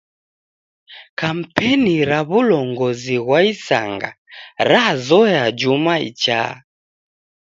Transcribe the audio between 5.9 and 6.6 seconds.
ichaa.